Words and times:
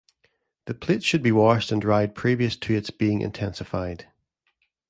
The 0.65 0.73
plate 0.73 1.03
should 1.03 1.21
be 1.21 1.31
washed 1.31 1.71
and 1.71 1.79
dried 1.79 2.15
previous 2.15 2.55
to 2.55 2.73
its 2.73 2.89
being 2.89 3.21
intensified. 3.21 4.07